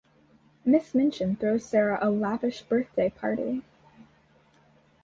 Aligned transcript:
Miss 0.65 0.95
Minchin 0.95 1.35
throws 1.35 1.63
Sara 1.63 1.99
a 2.01 2.09
lavish 2.09 2.63
birthday 2.63 3.11
party. 3.11 3.61